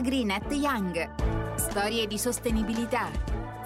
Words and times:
AgriNet 0.00 0.50
Young. 0.52 1.56
Storie 1.56 2.06
di 2.06 2.16
sostenibilità. 2.16 3.10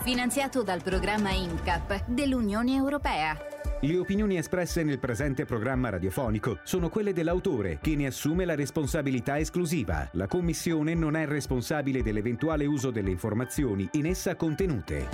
Finanziato 0.00 0.64
dal 0.64 0.82
programma 0.82 1.30
INCAP 1.30 2.06
dell'Unione 2.08 2.74
Europea. 2.74 3.38
Le 3.80 3.96
opinioni 3.96 4.36
espresse 4.36 4.82
nel 4.82 4.98
presente 4.98 5.44
programma 5.44 5.90
radiofonico 5.90 6.58
sono 6.64 6.88
quelle 6.88 7.12
dell'autore, 7.12 7.78
che 7.80 7.94
ne 7.94 8.06
assume 8.06 8.46
la 8.46 8.56
responsabilità 8.56 9.38
esclusiva. 9.38 10.08
La 10.14 10.26
Commissione 10.26 10.94
non 10.94 11.14
è 11.14 11.24
responsabile 11.24 12.02
dell'eventuale 12.02 12.66
uso 12.66 12.90
delle 12.90 13.10
informazioni 13.10 13.88
in 13.92 14.06
essa 14.06 14.34
contenute. 14.34 15.06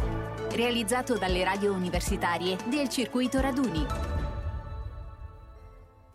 Realizzato 0.52 1.18
dalle 1.18 1.44
radio 1.44 1.74
universitarie 1.74 2.56
del 2.70 2.88
circuito 2.88 3.42
Raduni. 3.42 3.84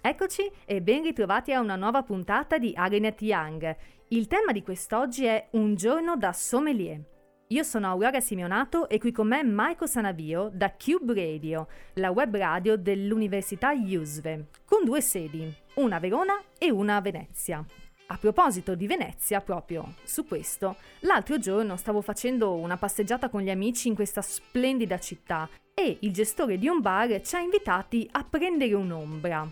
Eccoci 0.02 0.52
e 0.66 0.84
ben 0.84 1.02
ritrovati 1.02 1.52
a 1.52 1.60
una 1.60 1.76
nuova 1.76 2.04
puntata 2.04 2.60
di 2.60 2.74
Agrinet 2.76 3.20
Young. 3.24 3.76
Il 4.10 4.28
tema 4.28 4.52
di 4.52 4.62
quest'oggi 4.62 5.26
è 5.26 5.48
Un 5.54 5.74
giorno 5.74 6.16
da 6.16 6.32
sommelier. 6.32 7.02
Io 7.48 7.64
sono 7.64 7.88
Aurora 7.88 8.20
Simeonato 8.20 8.88
e 8.88 9.00
qui 9.00 9.12
con 9.12 9.28
me 9.28 9.44
Marco 9.44 9.88
Sanavio 9.88 10.52
da 10.54 10.72
Cube 10.74 11.16
Radio, 11.16 11.68
la 11.94 12.12
web 12.12 12.38
radio 12.38 12.78
dell'Università 12.78 13.72
IUSVE, 13.72 14.50
con 14.64 14.86
due 14.86 15.02
sedi, 15.02 15.52
una 15.76 15.96
a 15.96 16.00
Verona 16.00 16.40
e 16.60 16.70
una 16.70 16.98
a 16.98 17.02
Venezia. 17.02 17.66
A 18.08 18.18
proposito 18.18 18.76
di 18.76 18.86
Venezia, 18.86 19.42
proprio 19.42 19.96
su 20.04 20.28
questo, 20.28 20.76
l'altro 21.00 21.40
giorno 21.40 21.76
stavo 21.76 22.02
facendo 22.02 22.54
una 22.54 22.78
passeggiata 22.78 23.30
con 23.30 23.42
gli 23.42 23.50
amici 23.50 23.88
in 23.88 23.96
questa 23.96 24.22
splendida 24.22 25.00
città 25.00 25.50
e 25.74 25.98
il 26.02 26.14
gestore 26.14 26.60
di 26.60 26.68
un 26.68 26.80
bar 26.80 27.22
ci 27.24 27.36
ha 27.36 27.40
invitati 27.40 28.08
a 28.12 28.24
prendere 28.24 28.76
un'ombra. 28.76 29.50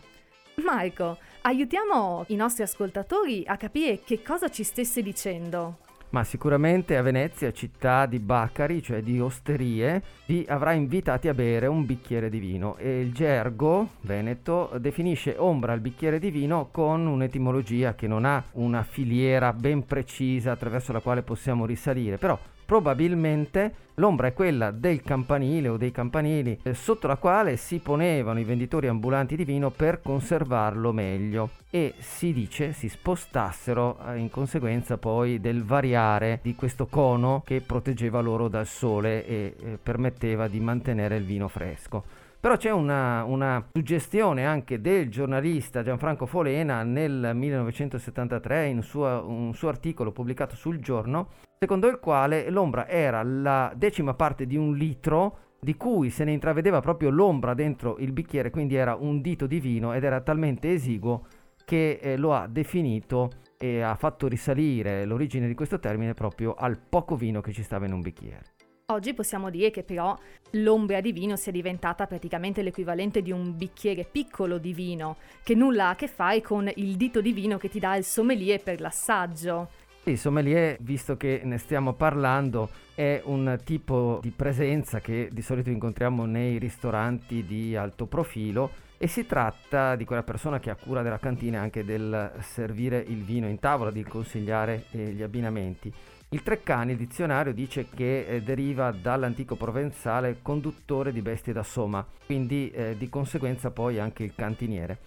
Marco, 0.57 1.17
aiutiamo 1.45 2.23
i 2.27 2.35
nostri 2.35 2.63
ascoltatori 2.63 3.43
a 3.45 3.57
capire 3.57 3.99
che 4.03 4.21
cosa 4.21 4.49
ci 4.49 4.63
stesse 4.63 5.01
dicendo. 5.01 5.77
Ma 6.13 6.23
sicuramente 6.23 6.95
a 6.95 7.01
Venezia, 7.01 7.51
città 7.51 8.05
di 8.05 8.19
baccari, 8.19 8.83
cioè 8.83 9.01
di 9.01 9.19
osterie, 9.19 10.01
vi 10.27 10.45
avrà 10.47 10.73
invitati 10.73 11.27
a 11.27 11.33
bere 11.33 11.65
un 11.65 11.87
bicchiere 11.87 12.29
di 12.29 12.37
vino 12.37 12.77
e 12.77 13.01
il 13.01 13.11
gergo 13.13 13.93
veneto 14.01 14.69
definisce 14.77 15.35
ombra 15.37 15.73
al 15.73 15.79
bicchiere 15.79 16.19
di 16.19 16.29
vino 16.29 16.69
con 16.71 17.07
un'etimologia 17.07 17.95
che 17.95 18.05
non 18.05 18.25
ha 18.25 18.43
una 18.53 18.83
filiera 18.83 19.53
ben 19.53 19.87
precisa 19.87 20.51
attraverso 20.51 20.93
la 20.93 20.99
quale 20.99 21.23
possiamo 21.23 21.65
risalire, 21.65 22.17
però 22.17 22.39
probabilmente 22.65 23.73
l'ombra 23.95 24.27
è 24.27 24.33
quella 24.33 24.71
del 24.71 25.01
campanile 25.01 25.67
o 25.67 25.77
dei 25.77 25.91
campanili 25.91 26.59
eh, 26.63 26.73
sotto 26.73 27.07
la 27.07 27.17
quale 27.17 27.57
si 27.57 27.79
ponevano 27.79 28.39
i 28.39 28.43
venditori 28.43 28.87
ambulanti 28.87 29.35
di 29.35 29.45
vino 29.45 29.69
per 29.69 30.01
conservarlo 30.01 30.91
meglio 30.91 31.49
e 31.69 31.93
si 31.99 32.33
dice 32.33 32.73
si 32.73 32.89
spostassero 32.89 33.97
eh, 34.07 34.17
in 34.17 34.29
conseguenza 34.29 34.97
poi 34.97 35.39
del 35.39 35.63
variare 35.63 36.39
di 36.41 36.55
questo 36.55 36.87
cono 36.87 37.41
che 37.45 37.61
proteggeva 37.61 38.19
loro 38.21 38.47
dal 38.47 38.67
sole 38.67 39.25
e 39.25 39.55
eh, 39.59 39.77
permetteva 39.81 40.47
di 40.47 40.59
mantenere 40.59 41.17
il 41.17 41.23
vino 41.23 41.47
fresco. 41.47 42.21
Però 42.43 42.57
c'è 42.57 42.71
una, 42.71 43.23
una, 43.23 43.65
suggestione 43.71 44.45
anche 44.45 44.81
del 44.81 45.09
giornalista 45.09 45.81
Gianfranco 45.81 46.25
Folena 46.25 46.83
nel 46.83 47.31
1973 47.33 48.65
in 48.65 48.81
suo, 48.81 49.23
un 49.25 49.53
suo 49.53 49.69
articolo 49.69 50.11
pubblicato 50.11 50.53
sul 50.53 50.79
giorno, 50.79 51.29
secondo 51.63 51.87
il 51.87 51.97
quale 51.99 52.49
l'ombra 52.49 52.89
era 52.89 53.23
la 53.23 53.71
decima 53.73 54.13
parte 54.15 54.45
di 54.45 54.57
un 54.57 54.75
litro 54.75 55.37
di 55.61 55.77
cui 55.77 56.09
se 56.09 56.25
ne 56.25 56.33
intravedeva 56.33 56.81
proprio 56.81 57.09
l'ombra 57.09 57.53
dentro 57.53 57.95
il 57.99 58.11
bicchiere, 58.11 58.49
quindi 58.49 58.75
era 58.75 58.95
un 58.95 59.21
dito 59.21 59.47
di 59.47 59.61
vino 59.61 59.93
ed 59.93 60.03
era 60.03 60.19
talmente 60.19 60.73
esiguo 60.73 61.25
che 61.63 61.99
eh, 62.01 62.17
lo 62.17 62.33
ha 62.33 62.47
definito 62.47 63.29
e 63.57 63.79
ha 63.79 63.95
fatto 63.95 64.27
risalire 64.27 65.05
l'origine 65.05 65.47
di 65.47 65.53
questo 65.53 65.79
termine 65.79 66.13
proprio 66.13 66.53
al 66.53 66.77
poco 66.77 67.15
vino 67.15 67.39
che 67.39 67.53
ci 67.53 67.63
stava 67.63 67.85
in 67.85 67.93
un 67.93 68.01
bicchiere. 68.01 68.41
Oggi 68.87 69.13
possiamo 69.13 69.49
dire 69.49 69.71
che 69.71 69.83
però 69.83 70.13
l'ombra 70.51 70.99
di 70.99 71.13
vino 71.13 71.37
sia 71.37 71.53
diventata 71.53 72.05
praticamente 72.07 72.61
l'equivalente 72.61 73.21
di 73.21 73.31
un 73.31 73.55
bicchiere 73.55 74.03
piccolo 74.03 74.57
di 74.57 74.73
vino, 74.73 75.15
che 75.41 75.55
nulla 75.55 75.85
ha 75.85 75.89
a 75.91 75.95
che 75.95 76.09
fare 76.09 76.41
con 76.41 76.69
il 76.75 76.97
dito 76.97 77.21
di 77.21 77.31
vino 77.31 77.57
che 77.57 77.69
ti 77.69 77.79
dà 77.79 77.95
il 77.95 78.03
sommelier 78.03 78.61
per 78.61 78.81
l'assaggio. 78.81 79.69
Il 80.05 80.17
sommelier, 80.17 80.75
visto 80.81 81.15
che 81.15 81.39
ne 81.45 81.57
stiamo 81.57 81.93
parlando, 81.93 82.69
è 82.93 83.21
un 83.23 83.57
tipo 83.63 84.19
di 84.21 84.31
presenza 84.31 84.99
che 84.99 85.29
di 85.31 85.41
solito 85.41 85.69
incontriamo 85.69 86.25
nei 86.25 86.57
ristoranti 86.57 87.45
di 87.45 87.73
alto 87.77 88.05
profilo 88.05 88.71
e 88.97 89.07
si 89.07 89.25
tratta 89.25 89.95
di 89.95 90.03
quella 90.03 90.23
persona 90.23 90.59
che 90.59 90.69
ha 90.69 90.75
cura 90.75 91.03
della 91.03 91.19
cantina 91.19 91.61
anche 91.61 91.85
del 91.85 92.33
servire 92.41 92.97
il 92.99 93.23
vino 93.23 93.47
in 93.47 93.59
tavola, 93.59 93.91
di 93.91 94.03
consigliare 94.03 94.85
eh, 94.91 95.11
gli 95.11 95.21
abbinamenti. 95.21 95.91
Il 96.29 96.43
Treccani, 96.43 96.91
il 96.91 96.97
dizionario, 96.97 97.53
dice 97.53 97.87
che 97.87 98.25
eh, 98.25 98.41
deriva 98.41 98.91
dall'antico 98.91 99.55
provenzale 99.55 100.39
conduttore 100.41 101.13
di 101.13 101.21
bestie 101.21 101.53
da 101.53 101.63
soma, 101.63 102.05
quindi 102.25 102.69
eh, 102.71 102.97
di 102.97 103.07
conseguenza 103.07 103.71
poi 103.71 103.99
anche 103.99 104.23
il 104.23 104.33
cantiniere. 104.35 104.97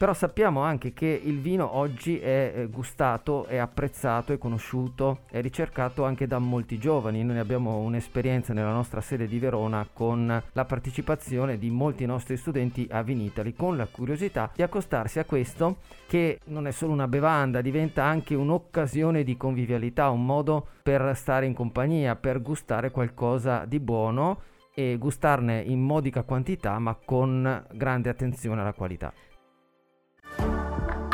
Però 0.00 0.14
sappiamo 0.14 0.62
anche 0.62 0.94
che 0.94 1.20
il 1.22 1.40
vino 1.40 1.76
oggi 1.76 2.18
è 2.18 2.54
eh, 2.56 2.66
gustato, 2.68 3.44
è 3.44 3.58
apprezzato, 3.58 4.32
è 4.32 4.38
conosciuto, 4.38 5.24
è 5.30 5.42
ricercato 5.42 6.04
anche 6.04 6.26
da 6.26 6.38
molti 6.38 6.78
giovani. 6.78 7.22
Noi 7.22 7.36
abbiamo 7.36 7.76
un'esperienza 7.80 8.54
nella 8.54 8.72
nostra 8.72 9.02
sede 9.02 9.26
di 9.26 9.38
Verona 9.38 9.86
con 9.92 10.42
la 10.52 10.64
partecipazione 10.64 11.58
di 11.58 11.68
molti 11.68 12.06
nostri 12.06 12.38
studenti 12.38 12.88
a 12.90 13.02
Vinitali 13.02 13.52
con 13.52 13.76
la 13.76 13.86
curiosità 13.88 14.50
di 14.54 14.62
accostarsi 14.62 15.18
a 15.18 15.26
questo 15.26 15.80
che 16.06 16.38
non 16.46 16.66
è 16.66 16.70
solo 16.70 16.94
una 16.94 17.06
bevanda, 17.06 17.60
diventa 17.60 18.02
anche 18.02 18.34
un'occasione 18.34 19.22
di 19.22 19.36
convivialità, 19.36 20.08
un 20.08 20.24
modo 20.24 20.66
per 20.82 21.14
stare 21.14 21.44
in 21.44 21.52
compagnia, 21.52 22.16
per 22.16 22.40
gustare 22.40 22.90
qualcosa 22.90 23.66
di 23.66 23.78
buono 23.78 24.40
e 24.72 24.96
gustarne 24.96 25.60
in 25.60 25.82
modica 25.82 26.22
quantità 26.22 26.78
ma 26.78 26.96
con 27.04 27.66
grande 27.74 28.08
attenzione 28.08 28.62
alla 28.62 28.72
qualità. 28.72 29.12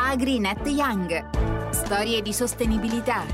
AgriNet 0.09 0.65
Young. 0.67 1.69
Storie 1.71 2.21
di 2.21 2.31
sostenibilità. 2.31 3.25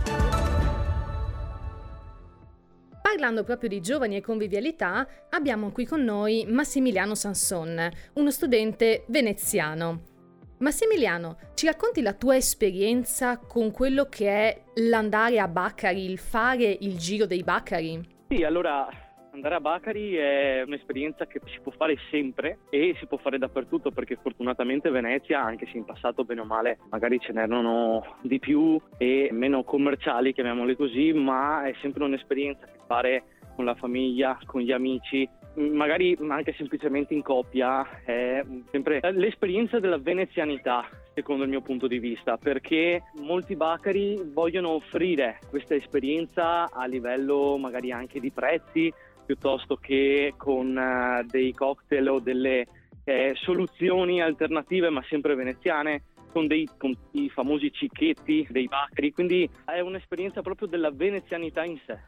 Parlando 3.00 3.44
proprio 3.44 3.70
di 3.70 3.80
giovani 3.80 4.16
e 4.16 4.22
convivialità, 4.22 5.08
abbiamo 5.30 5.70
qui 5.70 5.86
con 5.86 6.04
noi 6.04 6.46
Massimiliano 6.48 7.14
Sanson, 7.14 7.92
uno 8.14 8.32
studente 8.32 9.06
veneziano. 9.10 10.02
Massimiliano, 10.58 11.38
ci 11.54 11.68
racconti 11.68 12.02
la 12.02 12.14
tua 12.14 12.38
esperienza 12.38 13.38
con 13.38 13.70
quello 13.70 14.06
che 14.06 14.28
è 14.28 14.64
l'andare 14.78 15.40
a 15.40 15.48
Baccari, 15.48 16.10
il 16.10 16.18
fare 16.18 16.76
il 16.82 16.98
giro 16.98 17.28
dei 17.28 17.44
Baccari? 17.44 18.02
Sì, 18.30 18.44
allora 18.44 18.90
Andare 19.34 19.56
a 19.56 19.60
Bacari 19.60 20.14
è 20.14 20.62
un'esperienza 20.64 21.26
che 21.26 21.42
si 21.46 21.60
può 21.60 21.72
fare 21.72 21.98
sempre 22.12 22.60
e 22.70 22.96
si 23.00 23.08
può 23.08 23.18
fare 23.18 23.40
dappertutto 23.40 23.90
perché 23.90 24.16
fortunatamente 24.22 24.92
Venezia, 24.92 25.42
anche 25.42 25.66
se 25.72 25.78
in 25.78 25.86
passato 25.86 26.24
bene 26.24 26.42
o 26.42 26.46
male 26.46 26.78
magari 26.92 27.20
ce 27.20 27.34
n'erano 27.34 28.18
di 28.22 28.38
più 28.38 28.80
e 28.96 29.30
meno 29.32 29.64
commerciali, 29.64 30.34
chiamiamole 30.34 30.76
così, 30.76 31.14
ma 31.14 31.64
è 31.64 31.74
sempre 31.82 32.04
un'esperienza 32.04 32.68
che 32.68 32.78
fare 32.86 33.24
con 33.56 33.66
la 33.66 33.74
famiglia, 33.74 34.38
con 34.46 34.62
gli 34.62 34.72
amici, 34.72 35.28
magari 35.56 36.16
anche 36.28 36.54
semplicemente 36.54 37.16
in 37.16 37.24
coppia, 37.24 38.04
è 38.04 38.44
sempre 38.70 39.00
l'esperienza 39.14 39.80
della 39.80 39.98
venezianità, 39.98 40.88
secondo 41.14 41.44
il 41.44 41.50
mio 41.50 41.62
punto 41.62 41.88
di 41.88 41.98
vista, 41.98 42.38
perché 42.38 43.04
molti 43.22 43.56
bacari 43.56 44.20
vogliono 44.32 44.70
offrire 44.70 45.40
questa 45.50 45.74
esperienza 45.76 46.72
a 46.72 46.86
livello 46.86 47.58
magari 47.58 47.92
anche 47.92 48.20
di 48.20 48.32
prezzi, 48.32 48.94
piuttosto 49.26 49.76
che 49.76 50.34
con 50.38 50.76
uh, 50.76 51.26
dei 51.26 51.54
cocktail 51.54 52.08
o 52.10 52.20
delle 52.20 52.66
eh, 53.04 53.34
soluzioni 53.36 54.22
alternative, 54.22 54.90
ma 54.90 55.04
sempre 55.08 55.36
veneziane, 55.36 56.04
con, 56.32 56.48
dei, 56.48 56.68
con 56.78 56.94
i 57.12 57.30
famosi 57.30 57.72
cicchetti 57.72 58.48
dei 58.50 58.68
bacri. 58.68 59.12
Quindi 59.12 59.50
è 59.66 59.80
un'esperienza 59.80 60.42
proprio 60.42 60.68
della 60.68 60.92
venezianità 60.92 61.64
in 61.64 61.78
sé. 61.86 62.00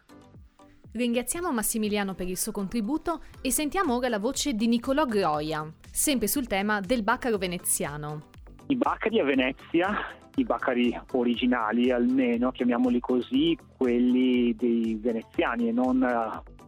Ringraziamo 0.92 1.52
Massimiliano 1.52 2.16
per 2.16 2.28
il 2.28 2.38
suo 2.38 2.54
contributo 2.54 3.22
e 3.42 3.52
sentiamo 3.52 3.96
ora 3.96 4.08
la 4.08 4.18
voce 4.18 4.54
di 4.54 4.68
Niccolò 4.68 5.06
Groia, 5.06 5.70
sempre 5.92 6.28
sul 6.28 6.48
tema 6.48 6.80
del 6.80 7.04
baccaro 7.04 7.38
veneziano. 7.38 8.30
I 8.68 8.78
baccari 8.78 9.20
a 9.20 9.26
Venezia, 9.26 9.94
i 10.36 10.46
baccari 10.46 10.98
originali 11.12 11.92
almeno, 11.92 12.52
chiamiamoli 12.52 13.02
così, 13.02 13.58
quelli 13.76 14.56
dei 14.56 14.98
veneziani 15.00 15.68
e 15.68 15.72
non 15.74 16.02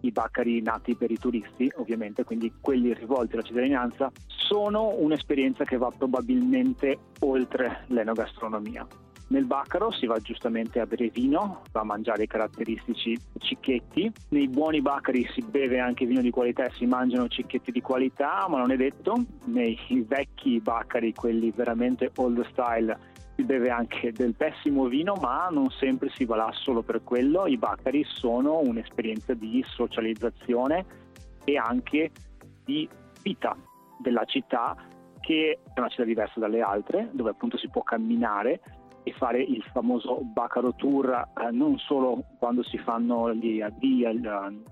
i 0.01 0.11
baccari 0.11 0.61
nati 0.61 0.95
per 0.95 1.11
i 1.11 1.17
turisti, 1.17 1.71
ovviamente, 1.75 2.23
quindi 2.23 2.53
quelli 2.59 2.94
rivolti 2.94 3.33
alla 3.33 3.44
cittadinanza, 3.44 4.11
sono 4.25 4.95
un'esperienza 4.97 5.63
che 5.63 5.77
va 5.77 5.91
probabilmente 5.95 6.97
oltre 7.19 7.83
l'enogastronomia. 7.88 8.88
Nel 9.29 9.44
baccaro 9.44 9.91
si 9.91 10.06
va 10.06 10.19
giustamente 10.19 10.79
a 10.79 10.85
bere 10.85 11.09
vino, 11.09 11.63
va 11.74 11.81
a 11.81 11.83
mangiare 11.83 12.24
i 12.24 12.27
caratteristici 12.27 13.18
cicchetti. 13.39 14.09
Nei 14.29 14.47
buoni 14.47 14.81
baccari 14.81 15.27
si 15.33 15.41
beve 15.41 15.79
anche 15.79 16.06
vino 16.06 16.21
di 16.21 16.29
qualità 16.29 16.63
e 16.63 16.71
si 16.71 16.85
mangiano 16.85 17.27
cicchetti 17.27 17.71
di 17.71 17.81
qualità, 17.81 18.45
ma 18.47 18.57
non 18.57 18.71
è 18.71 18.77
detto. 18.77 19.15
Nei 19.45 19.77
vecchi 20.07 20.62
baccari, 20.62 21.13
quelli 21.13 21.51
veramente 21.51 22.12
old 22.15 22.45
style, 22.51 22.97
si 23.35 23.44
beve 23.44 23.69
anche 23.69 24.13
del 24.13 24.33
pessimo 24.33 24.85
vino, 24.85 25.15
ma 25.15 25.50
non 25.51 25.69
sempre 25.71 26.09
si 26.09 26.23
va 26.23 26.38
là 26.38 26.50
solo 26.53 26.81
per 26.81 27.03
quello. 27.03 27.47
I 27.47 27.57
Baccari 27.57 28.06
sono 28.07 28.59
un'esperienza 28.59 29.33
di 29.33 29.63
socializzazione 29.68 30.85
e 31.44 31.57
anche 31.57 32.12
di 32.63 32.88
vita 33.21 33.56
della 34.00 34.23
città, 34.23 34.75
che 35.19 35.59
è 35.73 35.80
una 35.80 35.89
città 35.89 36.03
diversa 36.06 36.39
dalle 36.39 36.62
altre, 36.62 37.09
dove 37.12 37.30
appunto 37.30 37.57
si 37.57 37.69
può 37.69 37.83
camminare 37.83 38.62
e 39.07 39.13
fare 39.13 39.42
il 39.42 39.63
famoso 39.71 40.19
Baccaro 40.21 40.74
Tour 40.74 41.30
eh, 41.38 41.51
non 41.51 41.77
solo 41.77 42.24
quando 42.38 42.62
si 42.63 42.77
fanno 42.77 43.33
gli 43.33 43.62
addii 43.62 44.06
al, 44.06 44.25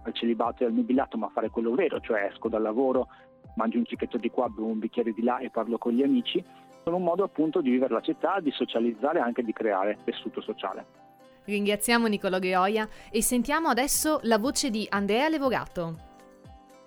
al 0.04 0.14
celibato 0.14 0.64
e 0.64 0.66
al 0.66 0.74
nubilato, 0.74 1.18
ma 1.18 1.30
fare 1.30 1.50
quello 1.50 1.74
vero, 1.74 2.02
cioè 2.02 2.30
esco 2.32 2.50
dal 2.50 2.62
lavoro, 2.62 3.08
mangio 3.56 3.78
un 3.78 3.86
cicchetto 3.86 4.18
di 4.18 4.30
qua, 4.30 4.50
bevo 4.50 4.68
un 4.68 4.80
bicchiere 4.80 5.14
di 5.14 5.24
là 5.24 5.38
e 5.38 5.50
parlo 5.50 5.78
con 5.78 5.94
gli 5.94 6.04
amici 6.04 6.44
sono 6.84 6.98
un 6.98 7.04
modo 7.04 7.24
appunto 7.24 7.62
di 7.62 7.72
vivere 7.72 7.96
la 7.96 8.02
città, 8.02 8.40
di 8.40 8.52
socializzare 8.52 9.18
e 9.18 9.22
anche 9.22 9.42
di 9.42 9.52
creare 9.52 9.98
tessuto 10.04 10.40
sociale. 10.40 10.86
Ringraziamo 11.46 12.06
Nicolò 12.06 12.38
Gioia 12.38 12.88
e 13.10 13.24
sentiamo 13.24 13.70
adesso 13.70 14.20
la 14.24 14.38
voce 14.38 14.70
di 14.70 14.86
Andrea 14.88 15.28
Levogato. 15.28 16.15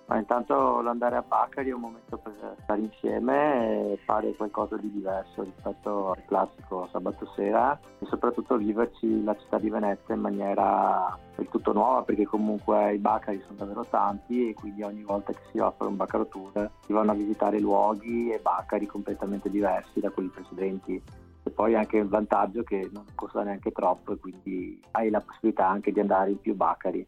Ma 0.09 0.17
intanto 0.17 0.81
l'andare 0.81 1.17
a 1.17 1.21
Bacari 1.21 1.69
è 1.69 1.73
un 1.73 1.81
momento 1.81 2.17
per 2.17 2.33
stare 2.63 2.81
insieme 2.81 3.91
e 3.91 3.99
fare 4.05 4.33
qualcosa 4.33 4.75
di 4.75 4.91
diverso 4.91 5.43
rispetto 5.43 6.09
al 6.09 6.25
classico 6.25 6.87
sabato 6.91 7.31
sera 7.35 7.79
e 7.99 8.07
soprattutto 8.07 8.57
viverci 8.57 9.23
la 9.23 9.37
città 9.37 9.59
di 9.59 9.69
Venezia 9.69 10.15
in 10.15 10.21
maniera 10.21 11.15
del 11.35 11.47
tutto 11.49 11.73
nuova 11.73 12.01
perché 12.01 12.25
comunque 12.25 12.95
i 12.95 12.97
Bacari 12.97 13.39
sono 13.45 13.59
davvero 13.59 13.85
tanti 13.87 14.49
e 14.49 14.55
quindi 14.55 14.81
ogni 14.81 15.03
volta 15.03 15.31
che 15.31 15.41
si 15.51 15.59
fare 15.59 15.75
un 15.85 15.95
Bacaro 15.95 16.25
Tour 16.25 16.71
si 16.87 16.91
vanno 16.91 17.11
a 17.11 17.15
visitare 17.15 17.59
luoghi 17.59 18.31
e 18.31 18.39
Bacari 18.39 18.87
completamente 18.87 19.47
diversi 19.51 19.99
da 19.99 20.09
quelli 20.09 20.29
precedenti 20.29 20.99
e 21.43 21.49
poi 21.51 21.75
anche 21.75 21.97
il 21.97 22.07
vantaggio 22.07 22.63
che 22.63 22.89
non 22.91 23.05
costa 23.13 23.43
neanche 23.43 23.71
troppo 23.71 24.13
e 24.13 24.17
quindi 24.17 24.81
hai 24.93 25.11
la 25.11 25.21
possibilità 25.21 25.67
anche 25.67 25.91
di 25.91 25.99
andare 25.99 26.31
in 26.31 26.41
più 26.41 26.55
Bacari. 26.55 27.05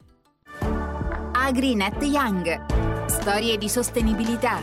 AgriNet 1.43 1.99
Young 2.03 3.07
Storie 3.07 3.57
di 3.57 3.67
sostenibilità. 3.67 4.61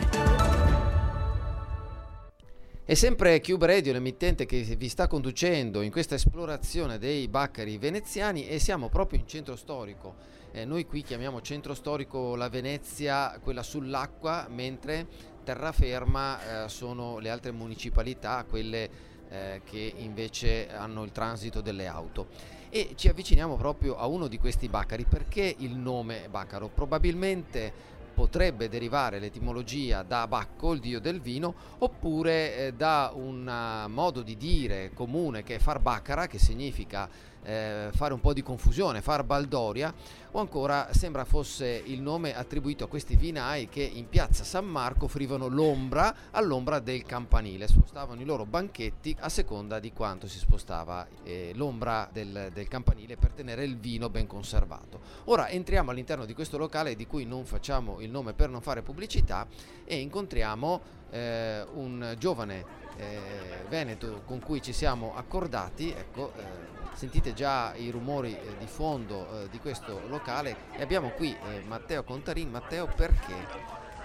È 2.85 2.95
sempre 2.95 3.41
Cube 3.41 3.67
Radio, 3.67 3.93
l'emittente 3.93 4.47
che 4.47 4.61
vi 4.61 4.89
sta 4.89 5.09
conducendo 5.09 5.83
in 5.83 5.91
questa 5.91 6.15
esplorazione 6.15 6.99
dei 6.99 7.27
baccari 7.27 7.79
veneziani 7.79 8.47
e 8.47 8.61
siamo 8.61 8.89
proprio 8.89 9.19
in 9.19 9.27
centro 9.27 9.57
storico. 9.57 10.15
Eh, 10.53 10.65
noi 10.65 10.87
qui 10.87 11.03
chiamiamo 11.03 11.41
centro 11.41 11.75
storico 11.75 12.37
la 12.37 12.49
Venezia, 12.49 13.41
quella 13.43 13.65
sull'acqua, 13.65 14.47
mentre 14.49 15.05
terraferma 15.43 16.65
eh, 16.65 16.69
sono 16.69 17.19
le 17.19 17.29
altre 17.29 17.51
municipalità, 17.51 18.47
quelle 18.49 18.89
eh, 19.29 19.63
che 19.65 19.95
invece 19.97 20.73
hanno 20.73 21.03
il 21.03 21.11
transito 21.11 21.61
delle 21.61 21.89
auto 21.89 22.57
e 22.71 22.93
ci 22.97 23.09
avviciniamo 23.09 23.57
proprio 23.57 23.97
a 23.97 24.07
uno 24.07 24.29
di 24.29 24.39
questi 24.39 24.69
baccari 24.69 25.05
perché 25.05 25.55
il 25.59 25.77
nome 25.77 26.29
Baccaro 26.31 26.69
probabilmente 26.69 27.97
potrebbe 28.19 28.69
derivare 28.69 29.21
l'etimologia 29.21 30.03
da 30.03 30.27
Bacco, 30.27 30.73
il 30.73 30.81
dio 30.81 30.99
del 30.99 31.21
vino, 31.21 31.55
oppure 31.79 32.57
eh, 32.57 32.73
da 32.73 33.13
un 33.15 33.47
uh, 33.47 33.89
modo 33.89 34.23
di 34.23 34.37
dire 34.37 34.91
comune 34.93 35.45
che 35.45 35.55
è 35.55 35.59
far 35.61 35.79
baccara, 35.79 36.27
che 36.27 36.41
significa 36.41 37.09
eh, 37.49 37.89
fare 37.95 38.13
un 38.13 38.21
po' 38.21 38.35
di 38.35 38.43
confusione, 38.43 39.01
far 39.01 39.25
baldoria, 39.25 39.93
o 40.33 40.39
ancora 40.39 40.93
sembra 40.93 41.25
fosse 41.25 41.83
il 41.87 42.03
nome 42.03 42.37
attribuito 42.37 42.85
a 42.85 42.89
questi 42.89 43.17
vinai 43.17 43.69
che 43.69 43.81
in 43.83 44.07
piazza 44.07 44.45
San 44.45 44.67
Marco 44.67 45.07
offrivano 45.07 45.49
l'ombra 45.49 46.15
all'ombra 46.33 46.79
del 46.79 47.05
campanile, 47.05 47.67
spostavano 47.67 48.21
i 48.21 48.27
loro 48.27 48.45
banchetti 48.45 49.17
a 49.21 49.31
seconda 49.31 49.79
di 49.79 49.93
quanto 49.93 50.29
si 50.29 50.39
spostava 50.39 51.07
eh, 51.25 51.53
l'ombra 51.55 52.07
del, 52.13 52.51
del 52.53 52.69
campanile 52.69 53.17
per 53.17 53.33
tenere 53.33 53.65
il 53.65 53.79
vino 53.79 54.11
ben 54.11 54.27
conservato. 54.27 55.01
Ora 55.25 55.49
entriamo 55.49 55.91
all'interno 55.91 56.27
di 56.27 56.35
questo 56.35 56.59
locale 56.59 56.97
di 56.97 57.07
cui 57.07 57.25
non 57.25 57.47
facciamo 57.47 58.01
il 58.01 58.11
nome 58.11 58.35
per 58.35 58.51
non 58.51 58.61
fare 58.61 58.83
pubblicità 58.83 59.47
e 59.85 59.97
incontriamo 59.97 60.81
eh, 61.11 61.65
un 61.75 62.15
giovane 62.19 62.87
eh, 62.99 63.65
veneto 63.69 64.23
con 64.27 64.41
cui 64.41 64.61
ci 64.61 64.73
siamo 64.73 65.15
accordati, 65.15 65.91
ecco, 65.91 66.33
eh, 66.37 66.87
sentite 66.95 67.33
già 67.33 67.75
i 67.77 67.91
rumori 67.91 68.35
eh, 68.35 68.57
di 68.59 68.67
fondo 68.67 69.45
eh, 69.45 69.49
di 69.51 69.59
questo 69.61 70.01
locale 70.09 70.57
e 70.73 70.83
abbiamo 70.83 71.11
qui 71.11 71.33
eh, 71.33 71.63
Matteo 71.67 72.03
Contarin. 72.03 72.51
Matteo 72.51 72.87
perché 72.87 73.35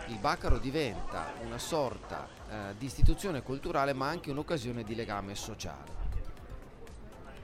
il 0.08 0.18
Bacaro 0.20 0.60
diventa 0.60 1.32
una 1.44 1.58
sorta 1.58 2.28
eh, 2.50 2.76
di 2.78 2.86
istituzione 2.86 3.42
culturale 3.42 3.94
ma 3.94 4.08
anche 4.08 4.30
un'occasione 4.30 4.84
di 4.84 4.96
legame 4.96 5.34
sociale. 5.34 6.02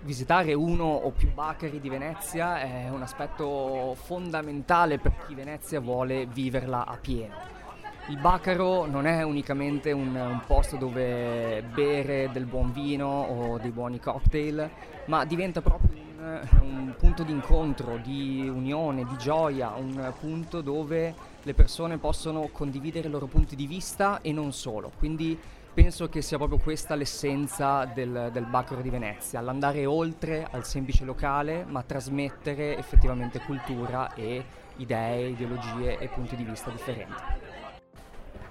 Visitare 0.01 0.53
uno 0.53 0.85
o 0.85 1.09
più 1.09 1.33
Bacari 1.33 1.81
di 1.81 1.89
Venezia 1.89 2.61
è 2.61 2.89
un 2.89 3.01
aspetto 3.01 3.97
fondamentale 4.01 4.97
per 4.97 5.25
chi 5.25 5.35
Venezia 5.35 5.81
vuole 5.81 6.25
viverla 6.25 6.85
a 6.85 6.95
pieno 6.95 7.58
il 8.07 8.17
Bacaro 8.17 8.85
non 8.85 9.05
è 9.05 9.21
unicamente 9.21 9.91
un, 9.91 10.15
un, 10.15 10.41
posto 10.47 10.77
dove 10.77 11.63
bere 11.73 12.29
del 12.31 12.45
buon 12.45 12.71
vino 12.71 13.07
o 13.07 13.57
dei 13.59 13.71
buoni 13.71 13.99
cocktail, 13.99 14.69
ma 15.05 15.25
diventa 15.25 15.61
proprio 15.61 15.91
un, 15.91 16.41
un 16.61 16.95
punto 16.97 17.23
di 17.23 17.31
incontro, 17.31 17.97
di 17.97 18.49
unione, 18.51 19.05
di 19.05 19.15
gioia, 19.17 19.73
un 19.75 20.11
punto 20.19 20.61
dove 20.61 21.13
le 21.43 21.53
persone 21.53 21.97
possono 21.97 22.49
condividere 22.51 23.07
i 23.07 23.11
loro 23.11 23.27
punti 23.27 23.55
di 23.55 23.67
vista 23.67 24.21
e 24.21 24.31
non 24.31 24.51
solo. 24.53 24.91
Quindi 24.97 25.39
penso 25.73 26.09
che 26.09 26.21
sia 26.21 26.37
proprio 26.37 26.59
questa 26.59 26.95
l'essenza 26.95 27.85
del, 27.85 28.29
del 28.33 28.45
Bacaro 28.45 28.81
di 28.81 28.89
Venezia, 28.89 29.39
l'andare 29.39 29.85
oltre 29.85 30.47
al 30.49 30.65
semplice 30.65 31.05
locale, 31.05 31.63
ma 31.67 31.83
trasmettere 31.83 32.77
effettivamente 32.77 33.39
cultura 33.39 34.13
e 34.13 34.43
idee, 34.77 35.29
ideologie 35.29 35.97
e 35.97 36.07
punti 36.07 36.35
di 36.35 36.43
vista 36.43 36.69
differenti. 36.69 37.48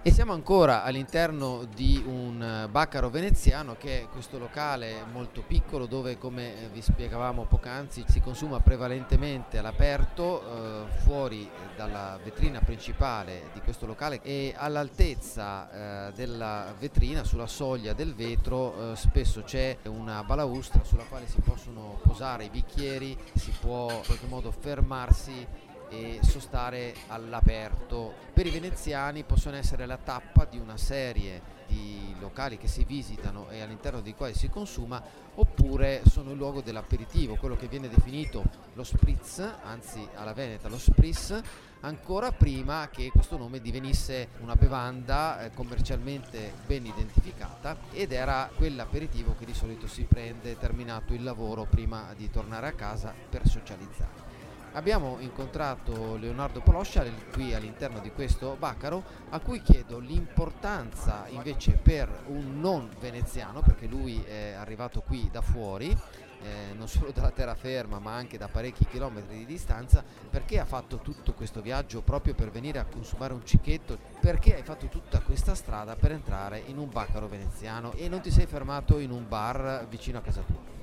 E 0.00 0.12
siamo 0.12 0.32
ancora 0.32 0.84
all'interno 0.84 1.66
di 1.74 2.02
un 2.06 2.40
eh, 2.40 2.68
Baccaro 2.68 3.10
veneziano 3.10 3.74
che 3.76 4.02
è 4.02 4.08
questo 4.08 4.38
locale 4.38 5.04
molto 5.12 5.42
piccolo 5.42 5.86
dove 5.86 6.16
come 6.16 6.62
eh, 6.62 6.68
vi 6.68 6.80
spiegavamo 6.80 7.46
poc'anzi 7.46 8.04
si 8.06 8.20
consuma 8.20 8.60
prevalentemente 8.60 9.58
all'aperto 9.58 10.40
eh, 10.40 11.00
fuori 11.00 11.50
dalla 11.76 12.16
vetrina 12.22 12.60
principale 12.60 13.50
di 13.52 13.60
questo 13.60 13.86
locale 13.86 14.20
e 14.22 14.54
all'altezza 14.56 16.08
eh, 16.08 16.12
della 16.12 16.72
vetrina 16.78 17.24
sulla 17.24 17.48
soglia 17.48 17.92
del 17.92 18.14
vetro 18.14 18.92
eh, 18.92 18.96
spesso 18.96 19.42
c'è 19.42 19.78
una 19.88 20.22
balaustra 20.22 20.84
sulla 20.84 21.04
quale 21.04 21.26
si 21.26 21.40
possono 21.40 21.98
posare 22.04 22.44
i 22.44 22.50
bicchieri, 22.50 23.18
si 23.34 23.52
può 23.60 23.90
in 23.90 24.02
qualche 24.06 24.26
modo 24.26 24.52
fermarsi 24.52 25.66
e 25.88 26.20
sostare 26.22 26.94
all'aperto. 27.08 28.14
Per 28.32 28.46
i 28.46 28.50
veneziani 28.50 29.24
possono 29.24 29.56
essere 29.56 29.86
la 29.86 29.96
tappa 29.96 30.44
di 30.44 30.58
una 30.58 30.76
serie 30.76 31.56
di 31.66 32.14
locali 32.18 32.56
che 32.56 32.66
si 32.66 32.84
visitano 32.84 33.48
e 33.50 33.60
all'interno 33.60 34.00
dei 34.00 34.14
quali 34.14 34.34
si 34.34 34.48
consuma 34.48 35.02
oppure 35.34 36.02
sono 36.06 36.32
il 36.32 36.36
luogo 36.36 36.62
dell'aperitivo, 36.62 37.36
quello 37.36 37.56
che 37.56 37.68
viene 37.68 37.88
definito 37.88 38.42
lo 38.72 38.82
spritz, 38.82 39.38
anzi 39.62 40.06
alla 40.14 40.32
Veneta 40.32 40.68
lo 40.68 40.78
spritz, 40.78 41.40
ancora 41.80 42.32
prima 42.32 42.88
che 42.90 43.10
questo 43.10 43.36
nome 43.36 43.60
divenisse 43.60 44.30
una 44.40 44.56
bevanda 44.56 45.44
eh, 45.44 45.52
commercialmente 45.52 46.54
ben 46.66 46.86
identificata 46.86 47.76
ed 47.92 48.12
era 48.12 48.50
quell'aperitivo 48.56 49.36
che 49.38 49.44
di 49.44 49.54
solito 49.54 49.86
si 49.86 50.04
prende 50.04 50.58
terminato 50.58 51.14
il 51.14 51.22
lavoro 51.22 51.66
prima 51.66 52.12
di 52.16 52.30
tornare 52.30 52.66
a 52.66 52.72
casa 52.72 53.14
per 53.28 53.46
socializzare. 53.46 54.27
Abbiamo 54.72 55.16
incontrato 55.18 56.16
Leonardo 56.16 56.60
Poloscia 56.60 57.04
qui 57.32 57.54
all'interno 57.54 57.98
di 58.00 58.10
questo 58.10 58.56
Baccaro 58.58 59.02
a 59.30 59.40
cui 59.40 59.60
chiedo 59.62 59.98
l'importanza 59.98 61.26
invece 61.28 61.72
per 61.72 62.24
un 62.26 62.60
non 62.60 62.88
veneziano 63.00 63.60
perché 63.60 63.86
lui 63.86 64.22
è 64.22 64.52
arrivato 64.52 65.00
qui 65.00 65.28
da 65.32 65.40
fuori 65.40 65.96
eh, 66.40 66.72
non 66.74 66.88
solo 66.88 67.10
dalla 67.10 67.30
terraferma 67.30 67.98
ma 67.98 68.14
anche 68.14 68.38
da 68.38 68.48
parecchi 68.48 68.86
chilometri 68.86 69.38
di 69.38 69.46
distanza. 69.46 70.04
Perché 70.30 70.58
ha 70.60 70.64
fatto 70.64 70.98
tutto 70.98 71.32
questo 71.34 71.60
viaggio 71.60 72.02
proprio 72.02 72.34
per 72.34 72.50
venire 72.50 72.78
a 72.78 72.84
consumare 72.84 73.32
un 73.32 73.44
cicchetto? 73.44 73.98
Perché 74.20 74.54
hai 74.54 74.62
fatto 74.62 74.86
tutta 74.86 75.20
questa 75.20 75.54
strada 75.54 75.96
per 75.96 76.12
entrare 76.12 76.62
in 76.66 76.78
un 76.78 76.88
baccaro 76.88 77.26
veneziano? 77.28 77.92
E 77.94 78.08
non 78.08 78.20
ti 78.20 78.30
sei 78.30 78.46
fermato 78.46 78.98
in 78.98 79.10
un 79.10 79.26
bar 79.26 79.86
vicino 79.88 80.18
a 80.18 80.22
casa 80.22 80.42
tua 80.42 80.77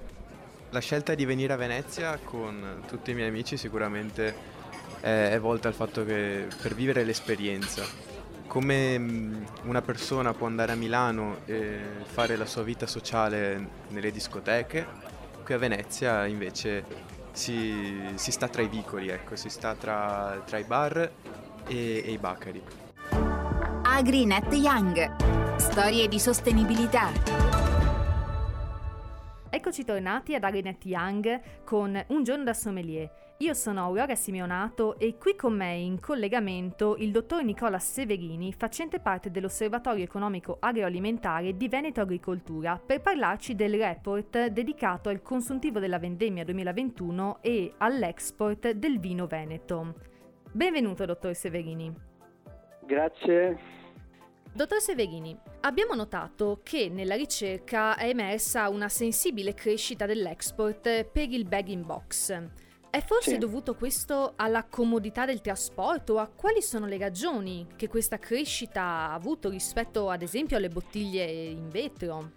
la 0.70 0.80
scelta 0.80 1.16
di 1.16 1.26
venire 1.26 1.54
a 1.54 1.56
Venezia 1.56 2.20
con 2.24 2.84
tutti 2.88 3.12
i 3.12 3.14
miei 3.14 3.30
amici 3.30 3.58
sicuramente 3.58 4.54
è, 5.00 5.38
volta 5.40 5.68
al 5.68 5.74
fatto 5.74 6.04
che 6.04 6.48
per 6.62 6.74
vivere 6.74 7.04
l'esperienza. 7.04 7.84
Come 8.48 8.98
mm, 8.98 9.44
una 9.64 9.82
persona 9.82 10.34
può 10.34 10.48
andare 10.48 10.72
a 10.72 10.76
Milano 10.76 11.40
e 11.46 11.80
fare 12.06 12.36
la 12.36 12.46
sua 12.46 12.64
vita 12.64 12.88
sociale 12.88 13.84
nelle 13.90 14.12
discoteche, 14.12 14.86
qui 15.44 15.54
a 15.54 15.58
Venezia 15.58 16.26
invece 16.26 16.84
si, 17.32 18.12
si 18.16 18.32
sta 18.32 18.48
tra 18.48 18.62
i 18.62 18.68
vicoli, 18.68 19.10
ecco, 19.10 19.36
si 19.36 19.50
sta 19.50 19.76
tra, 19.76 20.42
tra 20.46 20.58
i 20.58 20.64
bar 20.64 20.98
e, 21.68 22.04
e 22.06 22.12
i 22.12 22.18
bacari. 22.18 22.64
AgriNet 23.84 24.52
Young. 24.54 25.58
Storie 25.58 26.08
di 26.08 26.20
sostenibilità 26.20 27.55
Eccoci 29.50 29.86
tornati 29.86 30.36
ad 30.36 30.44
Arenet 30.44 30.84
Young 30.86 31.64
con 31.64 32.04
Un 32.08 32.24
giorno 32.24 32.44
da 32.44 32.54
sommelier. 32.54 33.10
Io 33.40 33.54
sono 33.54 33.84
Aurora 33.84 34.16
Simeonato 34.16 34.98
e 34.98 35.18
qui 35.18 35.36
con 35.36 35.56
me 35.56 35.76
in 35.76 36.00
collegamento 36.00 36.96
il 36.98 37.12
dottor 37.12 37.44
Nicola 37.44 37.80
Severini, 37.80 38.54
facente 38.54 39.00
parte 39.00 39.32
dell'Osservatorio 39.32 40.04
Economico 40.04 40.58
Agroalimentare 40.60 41.56
di 41.56 41.68
Veneto 41.68 42.02
Agricoltura, 42.02 42.82
per 42.84 43.02
parlarci 43.02 43.56
del 43.56 43.76
report 43.76 44.48
dedicato 44.48 45.10
al 45.10 45.22
consuntivo 45.22 45.80
della 45.80 46.00
vendemmia 46.00 46.44
2021 46.44 47.40
e 47.42 47.74
all'export 47.78 48.72
del 48.72 49.00
vino 49.00 49.28
veneto. 49.28 49.96
Benvenuto, 50.52 51.06
dottor 51.06 51.34
Severini. 51.34 51.94
Grazie. 52.86 53.85
Dottor 54.56 54.80
Severini, 54.80 55.38
abbiamo 55.64 55.96
notato 55.96 56.62
che 56.64 56.88
nella 56.88 57.16
ricerca 57.16 57.98
è 57.98 58.08
emersa 58.08 58.70
una 58.70 58.88
sensibile 58.88 59.54
crescita 59.54 60.06
dell'export 60.06 61.04
per 61.12 61.30
il 61.30 61.44
bag 61.44 61.68
in 61.68 61.86
box. 61.86 62.32
È 62.90 63.02
forse 63.02 63.32
sì. 63.32 63.38
dovuto 63.38 63.76
questo 63.76 64.32
alla 64.38 64.64
comodità 64.64 65.26
del 65.26 65.42
trasporto 65.42 66.14
o 66.14 66.18
a 66.20 66.32
quali 66.34 66.62
sono 66.62 66.86
le 66.86 66.98
ragioni 66.98 67.68
che 67.76 67.90
questa 67.90 68.18
crescita 68.18 68.82
ha 68.82 69.14
avuto 69.14 69.50
rispetto 69.50 70.10
ad 70.10 70.22
esempio 70.22 70.56
alle 70.56 70.70
bottiglie 70.70 71.26
in 71.26 71.68
vetro? 71.68 72.32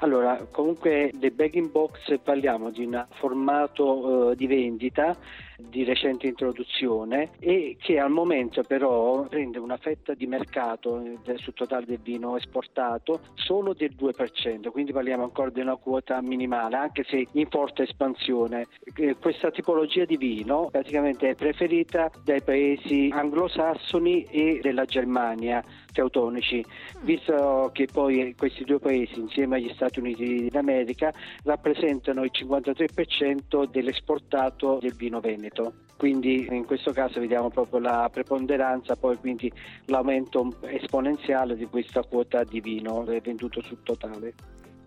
Allora, 0.00 0.46
comunque 0.50 1.10
dei 1.16 1.30
bag 1.30 1.54
in 1.54 1.70
box 1.70 2.18
parliamo 2.22 2.70
di 2.70 2.84
un 2.84 3.06
formato 3.12 3.84
uh, 3.86 4.34
di 4.34 4.46
vendita 4.46 5.16
di 5.58 5.82
recente 5.82 6.26
introduzione 6.28 7.30
e 7.40 7.76
che 7.80 7.98
al 7.98 8.10
momento 8.10 8.62
però 8.62 9.26
prende 9.28 9.58
una 9.58 9.76
fetta 9.76 10.14
di 10.14 10.26
mercato 10.26 11.02
sul 11.36 11.54
totale 11.54 11.84
del 11.84 11.98
vino 12.00 12.36
esportato 12.36 13.20
solo 13.34 13.74
del 13.74 13.94
2%, 13.98 14.70
quindi 14.70 14.92
parliamo 14.92 15.24
ancora 15.24 15.50
di 15.50 15.60
una 15.60 15.76
quota 15.76 16.22
minimale, 16.22 16.76
anche 16.76 17.04
se 17.04 17.26
in 17.32 17.48
forte 17.48 17.82
espansione. 17.82 18.68
Eh, 18.94 19.16
questa 19.20 19.50
tipologia 19.50 20.04
di 20.04 20.16
vino 20.16 20.68
praticamente 20.70 21.30
è 21.30 21.34
preferita 21.34 22.10
dai 22.24 22.42
paesi 22.42 23.10
anglosassoni 23.12 24.24
e 24.24 24.60
della 24.62 24.84
Germania 24.84 25.62
teutonici, 25.92 26.64
mm. 26.64 27.04
visto 27.04 27.70
che 27.72 27.88
poi 27.90 28.34
questi 28.36 28.62
due 28.64 28.78
paesi 28.78 29.18
insieme 29.18 29.56
agli 29.56 29.72
Stati 29.74 29.98
Uniti 29.98 30.48
d'America 30.48 31.12
rappresentano 31.42 32.22
il 32.22 32.30
53% 32.32 33.68
dell'esportato 33.68 34.78
del 34.80 34.94
vino 34.94 35.18
veneto. 35.20 35.47
Quindi 35.96 36.46
in 36.50 36.64
questo 36.64 36.92
caso 36.92 37.18
vediamo 37.18 37.50
proprio 37.50 37.80
la 37.80 38.08
preponderanza, 38.12 38.94
poi 38.94 39.16
quindi 39.16 39.52
l'aumento 39.86 40.54
esponenziale 40.60 41.56
di 41.56 41.66
questa 41.66 42.02
quota 42.02 42.44
di 42.44 42.60
vino 42.60 43.02
venduto 43.02 43.60
sul 43.62 43.82
totale. 43.82 44.34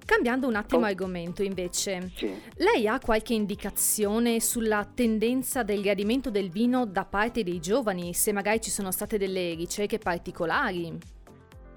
Cambiando 0.06 0.48
un 0.48 0.56
attimo 0.56 0.82
oh. 0.82 0.86
argomento 0.86 1.44
invece, 1.44 2.12
sì. 2.16 2.34
lei 2.56 2.88
ha 2.88 3.00
qualche 3.00 3.34
indicazione 3.34 4.40
sulla 4.40 4.86
tendenza 4.86 5.64
del 5.64 5.82
gradimento 5.82 6.30
del 6.30 6.50
vino 6.50 6.86
da 6.86 7.06
parte 7.06 7.44
dei 7.44 7.60
giovani, 7.60 8.14
se 8.14 8.32
magari 8.32 8.62
ci 8.62 8.72
sono 8.72 8.92
state 8.92 9.18
delle 9.18 9.54
ricerche 9.54 10.00
particolari? 10.00 10.98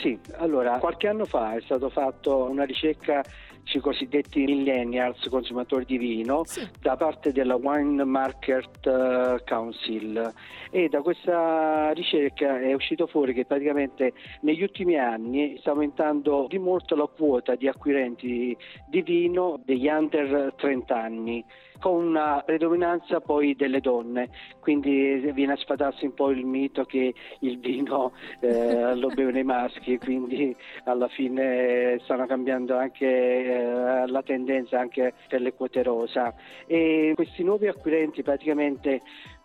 Sì, 0.04 0.18
allora 0.32 0.76
qualche 0.80 1.08
anno 1.08 1.24
fa 1.24 1.54
è 1.56 1.62
stata 1.62 1.88
fatta 1.88 2.34
una 2.34 2.64
ricerca 2.64 3.24
sui 3.62 3.80
cosiddetti 3.80 4.44
millennials 4.44 5.26
consumatori 5.30 5.86
di 5.86 5.96
vino 5.96 6.42
sì. 6.44 6.68
da 6.78 6.94
parte 6.96 7.32
della 7.32 7.54
Wine 7.54 8.04
Market 8.04 8.86
eh, 8.86 9.42
Council 9.48 10.30
e 10.70 10.88
da 10.90 11.00
questa 11.00 11.92
ricerca 11.92 12.60
è 12.60 12.74
uscito 12.74 13.06
fuori 13.06 13.32
che 13.32 13.46
praticamente 13.46 14.12
negli 14.42 14.60
ultimi 14.60 14.98
anni 14.98 15.56
sta 15.60 15.70
aumentando 15.70 16.48
di 16.50 16.58
molto 16.58 16.94
la 16.94 17.06
quota 17.06 17.54
di 17.54 17.66
acquirenti 17.66 18.54
di 18.86 19.00
vino 19.00 19.58
degli 19.64 19.88
under 19.88 20.52
30 20.54 20.94
anni 20.94 21.42
con 21.84 22.02
una 22.02 22.42
predominanza 22.46 23.20
poi 23.20 23.54
delle 23.54 23.80
donne, 23.80 24.30
quindi 24.58 25.16
viene 25.34 25.52
a 25.52 25.56
sfatarsi 25.56 26.06
un 26.06 26.14
po' 26.14 26.30
il 26.30 26.46
mito 26.46 26.86
che 26.86 27.12
il 27.40 27.58
vino 27.58 28.12
eh, 28.40 28.94
lo 28.96 29.08
bevono 29.08 29.38
i 29.38 29.44
maschi, 29.44 29.98
quindi 29.98 30.56
alla 30.84 31.08
fine 31.08 32.00
stanno 32.04 32.24
cambiando 32.24 32.78
anche 32.78 33.06
eh, 33.06 34.06
la 34.06 34.22
tendenza 34.22 34.78
anche 34.80 35.12
per 35.28 35.42
le 35.42 35.52
quote 35.52 35.82
rosa 35.82 36.32
e 36.66 37.12
questi 37.14 37.44
nuovi 37.44 37.66
acquirenti 37.66 38.22
praticamente 38.22 39.02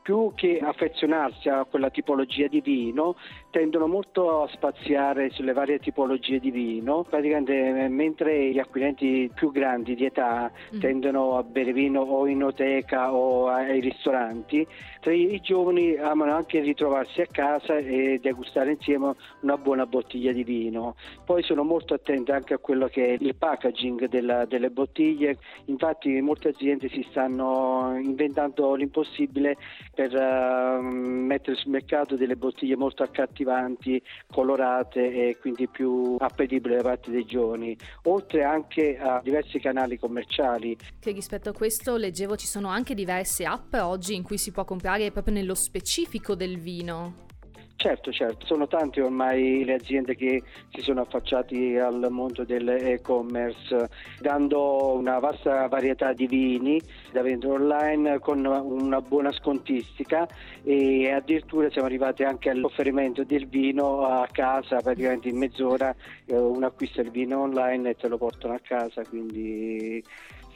più 0.10 0.32
che 0.34 0.58
affezionarsi 0.60 1.50
a 1.50 1.66
quella 1.66 1.92
tipologia 1.92 2.48
di 2.48 2.62
vino, 2.62 3.16
tendono 3.52 3.86
molto 3.86 4.42
a 4.42 4.48
spaziare 4.48 5.30
sulle 5.30 5.54
varie 5.54 5.78
tipologie 5.78 6.40
di 6.40 6.50
vino, 6.50 7.06
praticamente 7.08 7.88
mentre 7.90 8.50
gli 8.50 8.58
acquirenti 8.58 9.30
più 9.32 9.52
grandi 9.52 9.94
di 9.94 10.06
età 10.06 10.52
mm. 10.76 10.80
tendono 10.80 11.38
a 11.38 11.44
bere 11.44 11.74
vino 11.74 12.02
o 12.02 12.26
in 12.26 12.42
oteca 12.42 13.14
o 13.14 13.50
ai 13.50 13.82
ristoranti, 13.82 14.66
i 15.08 15.40
giovani 15.42 15.96
amano 15.96 16.36
anche 16.36 16.60
ritrovarsi 16.60 17.22
a 17.22 17.28
casa 17.32 17.78
e 17.78 18.20
degustare 18.22 18.72
insieme 18.72 19.16
una 19.42 19.58
buona 19.58 19.86
bottiglia 19.86 20.34
di 20.34 20.44
vino. 20.44 20.96
Poi 21.26 21.42
sono 21.44 21.64
molto 21.64 21.94
attenti 21.94 22.32
anche 22.32 22.54
a 22.54 22.58
quello 22.58 22.88
che 22.88 23.06
è 23.06 23.18
il 23.18 23.36
packaging 23.36 24.10
della, 24.10 24.46
delle 24.46 24.70
bottiglie, 24.70 25.38
infatti 25.66 26.20
molte 26.22 26.50
aziende 26.50 26.90
si 26.90 27.06
stanno 27.10 27.98
inventando 28.02 28.76
l'impossibile 28.76 29.56
per 29.96 30.14
uh, 30.14 30.84
mettere 30.84 31.56
sul 31.56 31.72
mercato 31.72 32.16
delle 32.16 32.36
bottiglie 32.36 32.76
molto 32.76 33.04
accattivanti, 33.04 34.02
colorate 34.30 35.30
e 35.30 35.38
quindi 35.40 35.68
più 35.70 36.18
appetibili 36.20 36.76
da 36.76 36.82
parte 36.82 37.10
dei 37.10 37.26
giovani, 37.26 37.76
oltre 38.04 38.44
anche 38.44 38.98
a 38.98 39.22
diversi 39.24 39.60
canali 39.60 39.98
commerciali. 39.98 40.78
Che 41.00 41.12
rispetto 41.12 41.50
a 41.50 41.54
questo 41.54 41.96
leggevo 41.96 42.36
ci 42.36 42.48
sono 42.48 42.68
anche 42.68 42.94
diverse 42.94 43.46
app 43.46 43.74
oggi 43.76 44.16
in 44.16 44.24
cui 44.24 44.38
si 44.38 44.52
può 44.52 44.66
comprare 44.66 44.89
proprio 45.12 45.36
nello 45.36 45.54
specifico 45.54 46.34
del 46.34 46.58
vino. 46.58 47.28
Certo, 47.76 48.12
certo, 48.12 48.46
sono 48.46 48.68
tante 48.68 49.02
ormai 49.02 49.64
le 49.64 49.76
aziende 49.76 50.14
che 50.14 50.44
si 50.70 50.82
sono 50.82 51.00
affacciati 51.00 51.78
al 51.78 52.08
mondo 52.10 52.44
dell'e-commerce, 52.44 53.88
dando 54.20 54.96
una 54.96 55.18
vasta 55.20 55.66
varietà 55.70 56.12
di 56.12 56.28
vini 56.28 56.82
da 57.14 57.22
vendere 57.22 57.54
online 57.54 58.20
con 58.20 58.44
una 58.44 59.00
buona 59.00 59.32
scontistica 59.32 60.28
e 60.62 61.10
addirittura 61.10 61.70
siamo 61.70 61.88
arrivati 61.88 62.24
anche 62.24 62.50
all'offerimento 62.50 63.24
del 63.24 63.48
vino 63.48 64.06
a 64.06 64.28
casa, 64.30 64.82
praticamente 64.82 65.30
in 65.30 65.38
mezz'ora 65.38 65.96
eh, 66.26 66.36
uno 66.36 66.66
acquista 66.66 67.00
il 67.00 67.12
vino 67.12 67.40
online 67.40 67.92
e 67.92 67.96
te 67.96 68.10
lo 68.10 68.18
portano 68.18 68.56
a 68.56 68.60
casa, 68.60 69.06
quindi 69.06 70.04